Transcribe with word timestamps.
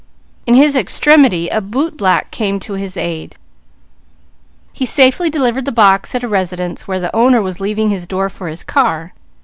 In 0.47 0.55
his 0.55 0.75
extremity 0.75 1.47
a 1.49 1.61
bootblack 1.61 2.31
came 2.31 2.59
to 2.61 2.73
his 2.73 2.97
aid. 2.97 3.35
He 4.73 4.83
safely 4.87 5.29
delivered 5.29 5.65
the 5.65 5.71
box 5.71 6.15
at 6.15 6.23
a 6.23 6.27
residence 6.27 6.87
where 6.87 6.99
the 6.99 7.15
owner 7.15 7.39
was 7.39 7.59
leaving 7.59 7.91
his 7.91 8.07
door 8.07 8.27
for 8.27 8.47
his 8.47 8.63
car. 8.63 9.13